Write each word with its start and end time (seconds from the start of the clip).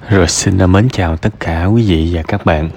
Rồi 0.00 0.28
xin 0.28 0.72
mến 0.72 0.88
chào 0.88 1.16
tất 1.16 1.40
cả 1.40 1.64
quý 1.64 1.82
vị 1.82 2.10
và 2.12 2.22
các 2.22 2.46
bạn 2.46 2.70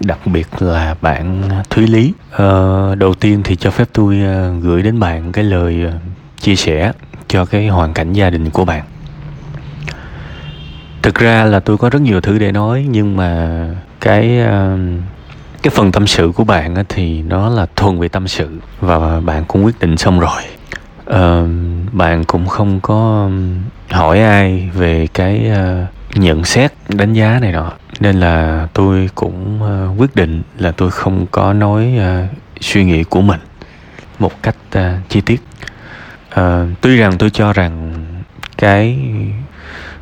Đặc 0.00 0.18
biệt 0.26 0.48
là 0.58 0.94
bạn 1.00 1.42
Thúy 1.70 1.86
Lý. 1.86 2.12
Ờ, 2.30 2.94
Đầu 2.94 3.14
tiên 3.14 3.42
thì 3.44 3.56
cho 3.56 3.70
phép 3.70 3.88
tôi 3.92 4.20
ờ, 4.20 4.54
gửi 4.60 4.82
đến 4.82 5.00
bạn 5.00 5.32
cái 5.32 5.44
lời 5.44 5.82
ờ, 5.84 5.92
chia 6.40 6.56
sẻ 6.56 6.92
cho 7.28 7.44
cái 7.44 7.68
hoàn 7.68 7.94
cảnh 7.94 8.12
gia 8.12 8.30
đình 8.30 8.50
của 8.50 8.64
bạn. 8.64 8.84
Thực 11.02 11.14
ra 11.14 11.44
là 11.44 11.60
tôi 11.60 11.78
có 11.78 11.90
rất 11.90 12.02
nhiều 12.02 12.20
thứ 12.20 12.38
để 12.38 12.52
nói 12.52 12.86
Nhưng 12.90 13.16
mà 13.16 13.60
cái 14.00 14.40
ờ, 14.40 14.78
cái 15.62 15.70
phần 15.70 15.92
tâm 15.92 16.06
sự 16.06 16.32
của 16.34 16.44
bạn 16.44 16.84
thì 16.88 17.22
nó 17.22 17.48
là 17.48 17.66
thuần 17.76 17.98
về 17.98 18.08
tâm 18.08 18.28
sự 18.28 18.60
Và 18.80 19.20
bạn 19.20 19.44
cũng 19.48 19.64
quyết 19.64 19.78
định 19.80 19.96
xong 19.96 20.20
rồi. 20.20 20.42
Ờ, 21.04 21.46
bạn 21.92 22.24
cũng 22.24 22.46
không 22.46 22.80
có 22.80 23.30
hỏi 23.90 24.20
ai 24.20 24.70
về 24.74 25.06
cái 25.14 25.50
uh, 25.52 25.97
nhận 26.18 26.44
xét 26.44 26.72
đánh 26.88 27.12
giá 27.12 27.38
này 27.40 27.52
nọ. 27.52 27.72
Nên 28.00 28.20
là 28.20 28.68
tôi 28.74 29.10
cũng 29.14 29.60
uh, 29.62 30.00
quyết 30.00 30.16
định 30.16 30.42
là 30.58 30.72
tôi 30.72 30.90
không 30.90 31.26
có 31.30 31.52
nói 31.52 31.98
uh, 31.98 32.30
suy 32.60 32.84
nghĩ 32.84 33.04
của 33.04 33.20
mình 33.20 33.40
một 34.18 34.42
cách 34.42 34.56
uh, 34.78 35.08
chi 35.08 35.20
tiết. 35.20 35.42
Uh, 36.40 36.40
tuy 36.80 36.96
rằng 36.96 37.18
tôi 37.18 37.30
cho 37.30 37.52
rằng 37.52 37.94
cái 38.56 38.98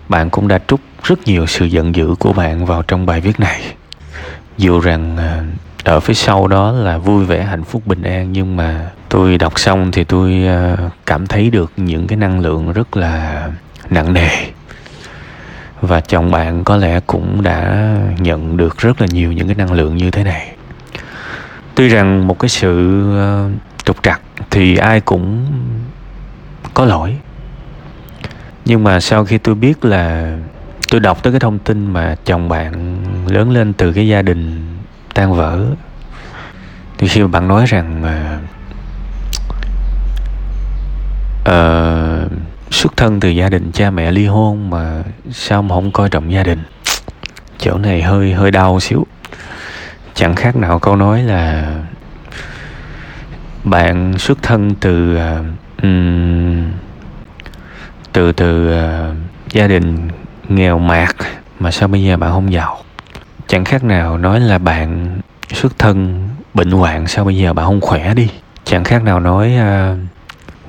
bạn 0.08 0.30
cũng 0.30 0.48
đã 0.48 0.58
trút 0.68 0.80
rất 1.02 1.18
nhiều 1.26 1.46
sự 1.46 1.64
giận 1.64 1.94
dữ 1.94 2.14
của 2.18 2.32
bạn 2.32 2.66
vào 2.66 2.82
trong 2.82 3.06
bài 3.06 3.20
viết 3.20 3.40
này. 3.40 3.60
Dù 4.58 4.80
rằng 4.80 5.16
uh, 5.16 5.84
ở 5.84 6.00
phía 6.00 6.14
sau 6.14 6.48
đó 6.48 6.72
là 6.72 6.98
vui 6.98 7.24
vẻ 7.24 7.42
hạnh 7.42 7.64
phúc 7.64 7.86
bình 7.86 8.02
an 8.02 8.32
nhưng 8.32 8.56
mà 8.56 8.90
tôi 9.08 9.38
đọc 9.38 9.58
xong 9.58 9.92
thì 9.92 10.04
tôi 10.04 10.44
uh, 10.74 10.92
cảm 11.06 11.26
thấy 11.26 11.50
được 11.50 11.72
những 11.76 12.06
cái 12.06 12.16
năng 12.16 12.40
lượng 12.40 12.72
rất 12.72 12.96
là 12.96 13.48
nặng 13.90 14.12
nề 14.12 14.28
và 15.80 16.00
chồng 16.00 16.30
bạn 16.30 16.64
có 16.64 16.76
lẽ 16.76 17.00
cũng 17.06 17.42
đã 17.42 17.88
nhận 18.18 18.56
được 18.56 18.78
rất 18.78 19.00
là 19.00 19.06
nhiều 19.10 19.32
những 19.32 19.46
cái 19.46 19.54
năng 19.54 19.72
lượng 19.72 19.96
như 19.96 20.10
thế 20.10 20.24
này. 20.24 20.52
Tuy 21.74 21.88
rằng 21.88 22.26
một 22.26 22.38
cái 22.38 22.48
sự 22.48 23.02
ờ, 23.16 23.50
trục 23.84 24.02
trặc 24.02 24.20
thì 24.50 24.76
ai 24.76 25.00
cũng 25.00 25.46
có 26.74 26.84
lỗi. 26.84 27.16
Nhưng 28.64 28.84
mà 28.84 29.00
sau 29.00 29.24
khi 29.24 29.38
tôi 29.38 29.54
biết 29.54 29.84
là 29.84 30.32
tôi 30.90 31.00
đọc 31.00 31.22
tới 31.22 31.32
cái 31.32 31.40
thông 31.40 31.58
tin 31.58 31.92
mà 31.92 32.16
chồng 32.24 32.48
bạn 32.48 32.96
lớn 33.26 33.50
lên 33.50 33.72
từ 33.72 33.92
cái 33.92 34.08
gia 34.08 34.22
đình 34.22 34.66
tan 35.14 35.34
vỡ 35.34 35.64
thì 36.98 37.08
khi 37.08 37.22
mà 37.22 37.28
bạn 37.28 37.48
nói 37.48 37.66
rằng 37.66 38.02
uh, 41.42 41.48
xuất 42.76 42.96
thân 42.96 43.20
từ 43.20 43.28
gia 43.28 43.48
đình 43.48 43.72
cha 43.72 43.90
mẹ 43.90 44.12
ly 44.12 44.26
hôn 44.26 44.70
mà 44.70 45.02
sao 45.30 45.62
mà 45.62 45.74
không 45.74 45.90
coi 45.90 46.08
trọng 46.08 46.32
gia 46.32 46.42
đình? 46.42 46.62
Chỗ 47.58 47.78
này 47.78 48.02
hơi 48.02 48.34
hơi 48.34 48.50
đau 48.50 48.80
xíu. 48.80 49.06
Chẳng 50.14 50.34
khác 50.34 50.56
nào 50.56 50.78
câu 50.78 50.96
nói 50.96 51.22
là 51.22 51.74
bạn 53.64 54.18
xuất 54.18 54.42
thân 54.42 54.74
từ 54.74 55.16
uh, 55.16 55.46
um, 55.82 56.70
từ 58.12 58.32
từ 58.32 58.70
uh, 58.70 59.16
gia 59.52 59.68
đình 59.68 60.08
nghèo 60.48 60.78
mạt 60.78 61.16
mà 61.60 61.70
sao 61.70 61.88
bây 61.88 62.04
giờ 62.04 62.16
bạn 62.16 62.32
không 62.32 62.52
giàu? 62.52 62.78
Chẳng 63.46 63.64
khác 63.64 63.84
nào 63.84 64.18
nói 64.18 64.40
là 64.40 64.58
bạn 64.58 65.18
xuất 65.52 65.78
thân 65.78 66.28
bệnh 66.54 66.70
hoạn 66.70 67.06
sao 67.06 67.24
bây 67.24 67.36
giờ 67.36 67.52
bạn 67.52 67.66
không 67.66 67.80
khỏe 67.80 68.14
đi. 68.14 68.30
Chẳng 68.64 68.84
khác 68.84 69.02
nào 69.02 69.20
nói 69.20 69.52
uh, 69.56 69.98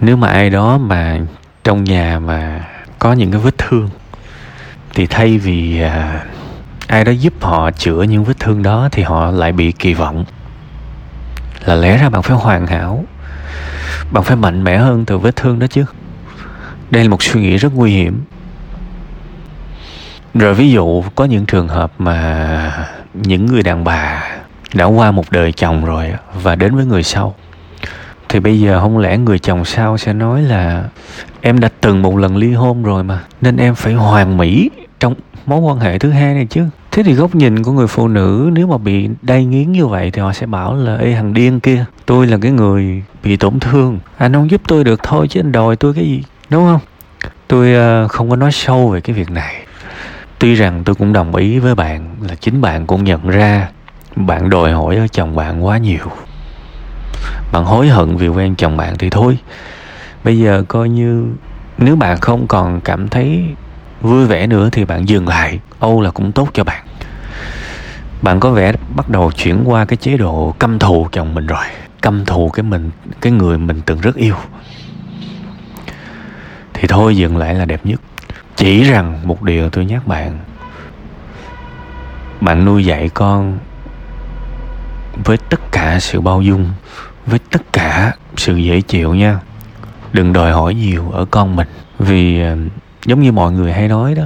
nếu 0.02 0.18
mà 0.18 0.28
ai 0.28 0.50
đó 0.50 0.78
mà 0.78 1.20
trong 1.68 1.84
nhà 1.84 2.20
mà 2.20 2.66
có 3.00 3.14
những 3.14 3.32
cái 3.32 3.42
vết 3.42 3.58
thương. 3.58 3.90
Thì 4.94 5.08
thay 5.08 5.38
vì 5.38 5.82
à, 5.82 6.26
ai 6.88 7.04
đó 7.04 7.12
giúp 7.12 7.34
họ 7.42 7.72
chữa 7.72 8.04
những 8.04 8.24
vết 8.24 8.40
thương 8.40 8.64
đó 8.64 8.90
thì 8.92 9.04
họ 9.04 9.32
lại 9.32 9.52
bị 9.52 9.72
kỳ 9.72 9.94
vọng. 9.94 10.26
Là 11.66 11.76
lẽ 11.76 11.98
ra 11.98 12.10
bạn 12.10 12.24
phải 12.24 12.38
hoàn 12.38 12.68
hảo. 12.68 13.06
Bạn 14.12 14.24
phải 14.24 14.36
mạnh 14.36 14.64
mẽ 14.64 14.78
hơn 14.78 15.06
từ 15.06 15.18
vết 15.18 15.36
thương 15.36 15.60
đó 15.60 15.68
chứ. 15.68 15.86
Đây 16.92 17.04
là 17.04 17.10
một 17.10 17.24
suy 17.24 17.42
nghĩ 17.42 17.58
rất 17.58 17.74
nguy 17.76 17.92
hiểm. 17.92 18.24
Rồi 20.34 20.54
ví 20.54 20.72
dụ 20.72 21.04
có 21.16 21.26
những 21.26 21.46
trường 21.46 21.68
hợp 21.68 21.92
mà 21.98 22.88
những 23.14 23.46
người 23.46 23.64
đàn 23.64 23.84
bà 23.84 24.24
đã 24.74 24.86
qua 24.86 25.12
một 25.12 25.32
đời 25.32 25.52
chồng 25.52 25.86
rồi 25.86 26.14
và 26.34 26.56
đến 26.56 26.76
với 26.76 26.86
người 26.86 27.04
sau 27.04 27.36
thì 28.30 28.40
bây 28.40 28.60
giờ 28.60 28.80
không 28.82 28.98
lẽ 28.98 29.18
người 29.18 29.40
chồng 29.40 29.66
sau 29.66 29.98
sẽ 29.98 30.14
nói 30.14 30.42
là 30.42 30.84
em 31.42 31.60
đã 31.60 31.70
từng 31.82 32.02
một 32.02 32.18
lần 32.18 32.38
ly 32.38 32.54
hôn 32.54 32.84
rồi 32.84 33.04
mà 33.04 33.24
nên 33.42 33.58
em 33.58 33.76
phải 33.76 33.94
hoàn 33.94 34.38
mỹ 34.38 34.70
trong 35.00 35.16
mối 35.46 35.60
quan 35.60 35.80
hệ 35.80 36.00
thứ 36.00 36.10
hai 36.10 36.34
này 36.34 36.46
chứ? 36.50 36.64
Thế 36.92 37.04
thì 37.04 37.14
góc 37.14 37.36
nhìn 37.36 37.64
của 37.64 37.72
người 37.72 37.88
phụ 37.88 38.08
nữ 38.08 38.50
nếu 38.54 38.68
mà 38.68 38.78
bị 38.78 39.10
đay 39.22 39.46
nghiến 39.46 39.72
như 39.72 39.88
vậy 39.88 40.12
thì 40.12 40.22
họ 40.22 40.34
sẽ 40.34 40.46
bảo 40.46 40.76
là 40.76 40.98
ê 40.98 41.14
thằng 41.14 41.34
điên 41.34 41.60
kia 41.60 41.86
tôi 42.06 42.28
là 42.28 42.38
cái 42.42 42.52
người 42.52 43.04
bị 43.24 43.38
tổn 43.38 43.60
thương. 43.60 44.00
Anh 44.18 44.34
không 44.34 44.52
giúp 44.52 44.62
tôi 44.68 44.84
được 44.84 45.04
thôi 45.04 45.28
chứ 45.30 45.40
anh 45.40 45.52
đòi 45.52 45.76
tôi 45.76 45.94
cái 45.94 46.04
gì 46.04 46.24
đúng 46.50 46.66
không? 46.66 46.80
Tôi 47.48 47.74
uh, 48.06 48.12
không 48.12 48.30
có 48.30 48.36
nói 48.36 48.52
sâu 48.52 48.90
về 48.90 49.02
cái 49.02 49.16
việc 49.16 49.32
này. 49.32 49.56
Tuy 50.40 50.56
rằng 50.56 50.84
tôi 50.84 50.96
cũng 50.96 51.14
đồng 51.14 51.36
ý 51.36 51.60
với 51.60 51.76
bạn 51.76 52.16
là 52.28 52.36
chính 52.36 52.62
bạn 52.62 52.88
cũng 52.88 53.04
nhận 53.04 53.30
ra 53.30 53.70
bạn 54.16 54.50
đòi 54.50 54.72
hỏi 54.72 54.96
ở 54.96 55.08
chồng 55.08 55.36
bạn 55.36 55.66
quá 55.66 55.78
nhiều 55.78 56.12
bạn 57.52 57.66
hối 57.66 57.88
hận 57.88 58.18
vì 58.18 58.28
quen 58.28 58.56
chồng 58.56 58.78
bạn 58.78 58.98
thì 58.98 59.10
thôi. 59.10 59.38
Bây 60.24 60.40
giờ 60.40 60.64
coi 60.68 60.90
như 60.90 61.28
nếu 61.78 61.96
bạn 61.96 62.18
không 62.18 62.48
còn 62.48 62.82
cảm 62.82 63.08
thấy 63.10 63.44
vui 64.02 64.26
vẻ 64.26 64.48
nữa 64.48 64.70
thì 64.72 64.86
bạn 64.86 65.10
dừng 65.10 65.28
lại, 65.28 65.60
âu 65.80 66.02
là 66.02 66.12
cũng 66.12 66.32
tốt 66.32 66.50
cho 66.54 66.64
bạn. 66.64 66.86
Bạn 68.22 68.40
có 68.40 68.52
vẻ 68.52 68.74
bắt 68.96 69.10
đầu 69.10 69.32
chuyển 69.32 69.64
qua 69.66 69.86
cái 69.86 69.98
chế 69.98 70.18
độ 70.18 70.56
căm 70.60 70.80
thù 70.80 71.08
chồng 71.12 71.34
mình 71.34 71.48
rồi, 71.48 71.66
căm 72.02 72.26
thù 72.26 72.50
cái 72.50 72.64
mình, 72.64 72.92
cái 73.22 73.32
người 73.32 73.58
mình 73.58 73.82
từng 73.86 74.02
rất 74.02 74.16
yêu. 74.16 74.36
Thì 76.74 76.88
thôi, 76.88 77.18
dừng 77.18 77.38
lại 77.38 77.56
là 77.56 77.66
đẹp 77.66 77.82
nhất. 77.84 78.02
Chỉ 78.56 78.84
rằng 78.84 79.28
một 79.28 79.44
điều 79.44 79.70
tôi 79.70 79.86
nhắc 79.86 80.08
bạn. 80.08 80.40
Bạn 82.42 82.66
nuôi 82.66 82.86
dạy 82.86 83.10
con 83.10 83.58
với 85.26 85.38
tất 85.38 85.60
cả 85.72 86.00
sự 86.00 86.22
bao 86.22 86.42
dung 86.42 86.70
với 87.28 87.40
tất 87.40 87.74
cả 87.74 88.14
sự 88.38 88.56
dễ 88.56 88.82
chịu 88.82 89.16
nha. 89.16 89.40
Đừng 90.14 90.34
đòi 90.34 90.52
hỏi 90.52 90.74
nhiều 90.74 91.12
ở 91.12 91.26
con 91.32 91.56
mình. 91.56 91.68
Vì 92.00 92.42
ờ, 92.42 92.58
giống 93.06 93.22
như 93.22 93.32
mọi 93.32 93.52
người 93.52 93.74
hay 93.74 93.88
nói 93.88 94.16
đó 94.16 94.24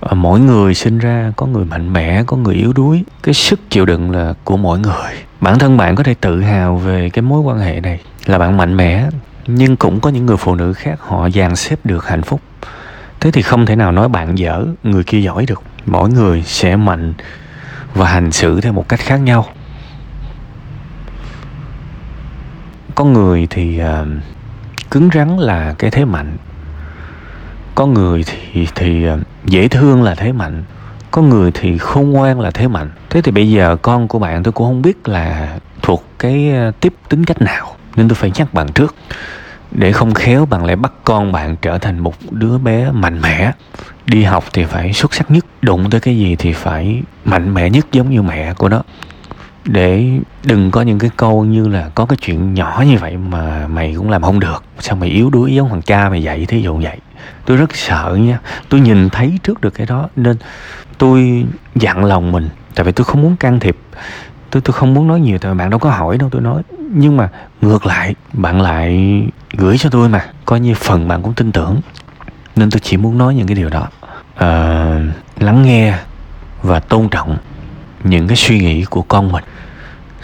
ờ, 0.00 0.14
mỗi 0.14 0.40
người 0.40 0.74
sinh 0.74 0.98
ra 0.98 1.32
có 1.36 1.46
người 1.46 1.64
mạnh 1.64 1.92
mẽ, 1.92 2.24
có 2.26 2.36
người 2.36 2.54
yếu 2.54 2.72
đuối. 2.72 3.04
Cái 3.22 3.34
sức 3.34 3.60
chịu 3.70 3.86
đựng 3.86 4.10
là 4.10 4.34
của 4.44 4.56
mỗi 4.56 4.78
người. 4.78 5.12
Bản 5.40 5.58
thân 5.58 5.76
bạn 5.76 5.96
có 5.96 6.02
thể 6.02 6.14
tự 6.14 6.40
hào 6.40 6.76
về 6.76 7.10
cái 7.10 7.22
mối 7.22 7.40
quan 7.40 7.58
hệ 7.58 7.80
này 7.80 8.00
là 8.26 8.38
bạn 8.38 8.56
mạnh 8.56 8.76
mẽ, 8.76 9.06
nhưng 9.46 9.76
cũng 9.76 10.00
có 10.00 10.10
những 10.10 10.26
người 10.26 10.36
phụ 10.36 10.54
nữ 10.54 10.72
khác 10.72 11.00
họ 11.00 11.30
dàn 11.30 11.56
xếp 11.56 11.78
được 11.84 12.06
hạnh 12.06 12.22
phúc. 12.22 12.40
Thế 13.20 13.30
thì 13.30 13.42
không 13.42 13.66
thể 13.66 13.76
nào 13.76 13.92
nói 13.92 14.08
bạn 14.08 14.38
dở, 14.38 14.66
người 14.82 15.04
kia 15.04 15.20
giỏi 15.20 15.46
được. 15.46 15.62
Mỗi 15.86 16.10
người 16.10 16.42
sẽ 16.46 16.76
mạnh 16.76 17.14
và 17.94 18.06
hành 18.08 18.32
xử 18.32 18.60
theo 18.60 18.72
một 18.72 18.88
cách 18.88 19.00
khác 19.00 19.16
nhau. 19.16 19.46
Có 22.94 23.04
người 23.04 23.46
thì 23.50 23.80
uh, 23.82 24.08
cứng 24.90 25.08
rắn 25.14 25.38
là 25.38 25.74
cái 25.78 25.90
thế 25.90 26.04
mạnh. 26.04 26.36
Có 27.74 27.86
người 27.86 28.24
thì 28.26 28.68
thì 28.74 29.08
uh, 29.08 29.20
dễ 29.44 29.68
thương 29.68 30.02
là 30.02 30.14
thế 30.14 30.32
mạnh. 30.32 30.64
Có 31.10 31.22
người 31.22 31.50
thì 31.54 31.78
khôn 31.78 32.10
ngoan 32.10 32.40
là 32.40 32.50
thế 32.50 32.68
mạnh. 32.68 32.90
Thế 33.10 33.22
thì 33.22 33.32
bây 33.32 33.50
giờ 33.50 33.76
con 33.82 34.08
của 34.08 34.18
bạn 34.18 34.42
tôi 34.42 34.52
cũng 34.52 34.66
không 34.66 34.82
biết 34.82 35.08
là 35.08 35.56
thuộc 35.82 36.04
cái 36.18 36.50
ờ, 36.50 36.72
tiếp 36.80 36.94
tính 37.08 37.24
cách 37.24 37.42
nào 37.42 37.76
nên 37.96 38.08
tôi 38.08 38.14
phải 38.14 38.32
nhắc 38.34 38.54
bạn 38.54 38.68
trước. 38.72 38.94
Để 39.70 39.92
không 39.92 40.14
khéo 40.14 40.46
bạn 40.46 40.64
lại 40.64 40.76
bắt 40.76 40.92
con 41.04 41.32
bạn 41.32 41.56
trở 41.62 41.78
thành 41.78 41.98
một 41.98 42.14
đứa 42.30 42.58
bé 42.58 42.90
mạnh 42.90 43.20
mẽ. 43.20 43.52
Đi 44.06 44.22
học 44.22 44.44
thì 44.52 44.64
phải 44.64 44.92
xuất 44.92 45.14
sắc 45.14 45.30
nhất 45.30 45.44
đụng 45.62 45.90
tới 45.90 46.00
cái 46.00 46.18
gì 46.18 46.36
thì 46.36 46.52
phải 46.52 47.02
mạnh 47.24 47.54
mẽ 47.54 47.70
nhất 47.70 47.86
giống 47.92 48.10
như 48.10 48.22
mẹ 48.22 48.54
của 48.54 48.68
nó 48.68 48.82
để 49.64 50.10
đừng 50.44 50.70
có 50.70 50.82
những 50.82 50.98
cái 50.98 51.10
câu 51.16 51.44
như 51.44 51.68
là 51.68 51.90
có 51.94 52.06
cái 52.06 52.16
chuyện 52.16 52.54
nhỏ 52.54 52.84
như 52.86 52.96
vậy 53.00 53.16
mà 53.16 53.66
mày 53.66 53.94
cũng 53.96 54.10
làm 54.10 54.22
không 54.22 54.40
được. 54.40 54.64
Sao 54.78 54.96
mày 54.96 55.08
yếu 55.08 55.30
đuối 55.30 55.54
giống 55.54 55.68
thằng 55.68 55.82
cha 55.82 56.08
mày 56.08 56.22
dạy 56.22 56.46
thí 56.46 56.60
dụ 56.60 56.76
vậy. 56.82 56.98
Tôi 57.44 57.56
rất 57.56 57.76
sợ 57.76 58.18
nha. 58.20 58.38
Tôi 58.68 58.80
nhìn 58.80 59.10
thấy 59.10 59.38
trước 59.42 59.60
được 59.60 59.70
cái 59.70 59.86
đó 59.86 60.08
nên 60.16 60.36
tôi 60.98 61.44
dặn 61.74 62.04
lòng 62.04 62.32
mình. 62.32 62.48
Tại 62.74 62.84
vì 62.84 62.92
tôi 62.92 63.04
không 63.04 63.22
muốn 63.22 63.36
can 63.36 63.60
thiệp. 63.60 63.76
Tôi 64.50 64.62
tôi 64.62 64.72
không 64.72 64.94
muốn 64.94 65.08
nói 65.08 65.20
nhiều 65.20 65.38
tại 65.38 65.52
vì 65.52 65.58
bạn 65.58 65.70
đâu 65.70 65.78
có 65.78 65.90
hỏi 65.90 66.18
đâu 66.18 66.28
tôi 66.32 66.42
nói. 66.42 66.62
Nhưng 66.90 67.16
mà 67.16 67.28
ngược 67.60 67.86
lại 67.86 68.14
bạn 68.32 68.60
lại 68.60 69.22
gửi 69.56 69.78
cho 69.78 69.90
tôi 69.90 70.08
mà. 70.08 70.26
Coi 70.44 70.60
như 70.60 70.74
phần 70.74 71.08
bạn 71.08 71.22
cũng 71.22 71.34
tin 71.34 71.52
tưởng. 71.52 71.80
Nên 72.56 72.70
tôi 72.70 72.80
chỉ 72.80 72.96
muốn 72.96 73.18
nói 73.18 73.34
những 73.34 73.46
cái 73.46 73.54
điều 73.54 73.68
đó. 73.68 73.88
À, 74.34 75.00
lắng 75.38 75.62
nghe 75.62 75.94
và 76.62 76.80
tôn 76.80 77.08
trọng 77.08 77.36
những 78.04 78.28
cái 78.28 78.36
suy 78.36 78.58
nghĩ 78.58 78.84
của 78.84 79.02
con 79.02 79.32
mình 79.32 79.44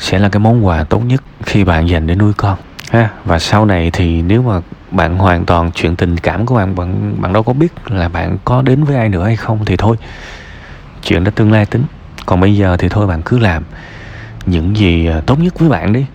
sẽ 0.01 0.19
là 0.19 0.29
cái 0.29 0.41
món 0.41 0.67
quà 0.67 0.85
tốt 0.85 1.01
nhất 1.07 1.23
khi 1.45 1.65
bạn 1.65 1.89
dành 1.89 2.07
để 2.07 2.15
nuôi 2.15 2.33
con, 2.37 2.59
ha? 2.91 3.11
Và 3.25 3.39
sau 3.39 3.65
này 3.65 3.91
thì 3.91 4.23
nếu 4.23 4.43
mà 4.43 4.61
bạn 4.91 5.19
hoàn 5.19 5.45
toàn 5.45 5.71
chuyện 5.75 5.97
tình 5.97 6.19
cảm 6.19 6.47
của 6.47 6.55
bạn 6.55 6.75
bạn 6.75 7.15
bạn 7.21 7.33
đâu 7.33 7.43
có 7.43 7.53
biết 7.53 7.73
là 7.87 8.09
bạn 8.09 8.39
có 8.45 8.63
đến 8.63 8.85
với 8.85 8.97
ai 8.97 9.09
nữa 9.09 9.25
hay 9.25 9.37
không 9.37 9.65
thì 9.65 9.77
thôi. 9.77 9.97
Chuyện 11.03 11.25
đó 11.25 11.31
tương 11.35 11.53
lai 11.53 11.67
tính. 11.67 11.85
Còn 12.27 12.41
bây 12.41 12.57
giờ 12.57 12.77
thì 12.77 12.89
thôi, 12.89 13.07
bạn 13.07 13.23
cứ 13.23 13.39
làm 13.39 13.63
những 14.47 14.77
gì 14.77 15.07
à, 15.07 15.21
tốt 15.27 15.39
nhất 15.39 15.59
với 15.59 15.69
bạn 15.69 15.93
đi. 15.93 16.07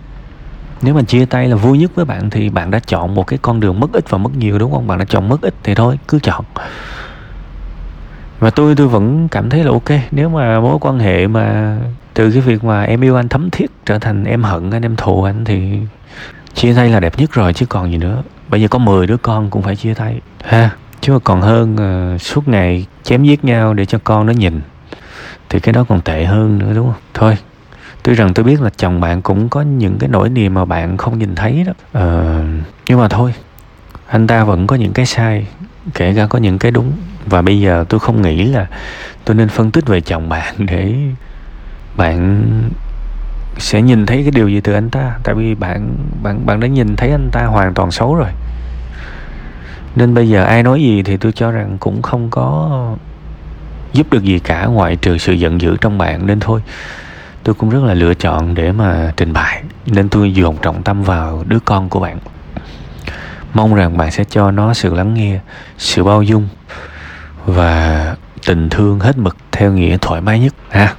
Nếu 0.81 0.93
mà 0.93 1.01
chia 1.01 1.25
tay 1.25 1.47
là 1.47 1.55
vui 1.55 1.77
nhất 1.77 1.91
với 1.95 2.05
bạn 2.05 2.29
thì 2.29 2.49
bạn 2.49 2.71
đã 2.71 2.79
chọn 2.79 3.15
một 3.15 3.27
cái 3.27 3.39
con 3.41 3.59
đường 3.59 3.79
mất 3.79 3.93
ít 3.93 4.09
và 4.09 4.17
mất 4.17 4.35
nhiều, 4.37 4.59
đúng 4.59 4.71
không? 4.71 4.87
Bạn 4.87 4.99
đã 4.99 5.05
chọn 5.05 5.29
mất 5.29 5.41
ít 5.41 5.53
thì 5.63 5.75
thôi, 5.75 5.99
cứ 6.07 6.19
chọn 6.19 6.45
và 8.39 8.49
tôi 8.49 8.75
tôi 8.75 8.87
vẫn 8.87 9.27
cảm 9.27 9.49
thấy 9.49 9.63
là 9.63 9.71
ok. 9.71 9.99
Nếu 10.11 10.29
mà 10.29 10.59
mối 10.59 10.77
quan 10.81 10.99
hệ 10.99 11.27
mà 11.27 11.77
từ 12.13 12.31
cái 12.31 12.41
việc 12.41 12.63
mà 12.63 12.83
em 12.83 13.01
yêu 13.01 13.15
anh 13.15 13.29
thấm 13.29 13.49
thiết 13.49 13.71
trở 13.85 13.99
thành 13.99 14.25
em 14.25 14.43
hận 14.43 14.71
anh 14.71 14.81
em 14.81 14.95
thù 14.95 15.23
anh 15.23 15.45
thì 15.45 15.79
chia 16.53 16.73
tay 16.73 16.89
là 16.89 16.99
đẹp 16.99 17.19
nhất 17.19 17.33
rồi 17.33 17.53
chứ 17.53 17.65
còn 17.65 17.91
gì 17.91 17.97
nữa. 17.97 18.23
Bây 18.49 18.61
giờ 18.61 18.67
có 18.67 18.79
10 18.79 19.07
đứa 19.07 19.17
con 19.17 19.49
cũng 19.49 19.61
phải 19.61 19.75
chia 19.75 19.93
tay. 19.93 20.21
Ha 20.43 20.69
chứ 21.01 21.13
mà 21.13 21.19
còn 21.23 21.41
hơn 21.41 21.75
uh, 22.15 22.21
suốt 22.21 22.47
ngày 22.47 22.85
chém 23.03 23.23
giết 23.23 23.45
nhau 23.45 23.73
để 23.73 23.85
cho 23.85 23.99
con 24.03 24.25
nó 24.25 24.33
nhìn 24.33 24.61
thì 25.49 25.59
cái 25.59 25.73
đó 25.73 25.85
còn 25.89 26.01
tệ 26.01 26.25
hơn 26.25 26.59
nữa 26.59 26.71
đúng 26.75 26.85
không? 26.85 27.01
Thôi 27.13 27.37
tuy 28.03 28.13
rằng 28.13 28.33
tôi 28.33 28.43
biết 28.43 28.61
là 28.61 28.69
chồng 28.77 29.01
bạn 29.01 29.21
cũng 29.21 29.49
có 29.49 29.61
những 29.61 29.97
cái 29.99 30.09
nỗi 30.09 30.29
niềm 30.29 30.53
mà 30.53 30.65
bạn 30.65 30.97
không 30.97 31.19
nhìn 31.19 31.35
thấy 31.35 31.63
đó. 31.67 31.73
Ờ, 31.93 32.43
nhưng 32.87 32.99
mà 32.99 33.07
thôi 33.07 33.33
anh 34.07 34.27
ta 34.27 34.43
vẫn 34.43 34.67
có 34.67 34.75
những 34.75 34.93
cái 34.93 35.05
sai 35.05 35.47
kể 35.93 36.13
cả 36.15 36.27
có 36.27 36.39
những 36.39 36.59
cái 36.59 36.71
đúng 36.71 36.91
và 37.25 37.41
bây 37.41 37.59
giờ 37.59 37.85
tôi 37.89 37.99
không 37.99 38.21
nghĩ 38.21 38.43
là 38.43 38.67
tôi 39.25 39.35
nên 39.35 39.49
phân 39.49 39.71
tích 39.71 39.87
về 39.87 40.01
chồng 40.01 40.29
bạn 40.29 40.53
để 40.65 40.95
bạn 41.97 42.43
sẽ 43.57 43.81
nhìn 43.81 44.05
thấy 44.05 44.21
cái 44.21 44.31
điều 44.31 44.49
gì 44.49 44.61
từ 44.61 44.73
anh 44.73 44.89
ta. 44.89 45.17
Tại 45.23 45.35
vì 45.35 45.55
bạn 45.55 45.95
bạn 46.23 46.45
bạn 46.45 46.59
đã 46.59 46.67
nhìn 46.67 46.95
thấy 46.95 47.09
anh 47.11 47.29
ta 47.31 47.45
hoàn 47.45 47.73
toàn 47.73 47.91
xấu 47.91 48.15
rồi. 48.15 48.29
Nên 49.95 50.13
bây 50.13 50.29
giờ 50.29 50.43
ai 50.43 50.63
nói 50.63 50.81
gì 50.81 51.03
thì 51.03 51.17
tôi 51.17 51.31
cho 51.31 51.51
rằng 51.51 51.77
cũng 51.79 52.01
không 52.01 52.29
có 52.29 52.95
giúp 53.93 54.07
được 54.11 54.23
gì 54.23 54.39
cả, 54.39 54.65
ngoại 54.65 54.95
trừ 54.95 55.17
sự 55.17 55.33
giận 55.33 55.61
dữ 55.61 55.77
trong 55.81 55.97
bạn. 55.97 56.27
Nên 56.27 56.39
thôi, 56.39 56.61
tôi 57.43 57.55
cũng 57.55 57.69
rất 57.69 57.83
là 57.83 57.93
lựa 57.93 58.13
chọn 58.13 58.55
để 58.55 58.71
mà 58.71 59.13
trình 59.17 59.33
bày. 59.33 59.63
Nên 59.85 60.09
tôi 60.09 60.33
dồn 60.33 60.57
trọng 60.61 60.83
tâm 60.83 61.03
vào 61.03 61.43
đứa 61.47 61.59
con 61.65 61.89
của 61.89 61.99
bạn. 61.99 62.19
Mong 63.53 63.75
rằng 63.75 63.97
bạn 63.97 64.11
sẽ 64.11 64.23
cho 64.23 64.51
nó 64.51 64.73
sự 64.73 64.93
lắng 64.93 65.13
nghe, 65.13 65.39
sự 65.77 66.03
bao 66.03 66.23
dung 66.23 66.47
và 67.45 68.15
tình 68.45 68.69
thương 68.69 68.99
hết 68.99 69.17
mực 69.17 69.37
theo 69.51 69.71
nghĩa 69.71 69.97
thoải 70.01 70.21
mái 70.21 70.39
nhất 70.39 70.53
ha. 70.69 70.93